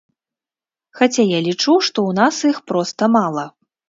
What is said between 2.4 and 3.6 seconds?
іх проста мала.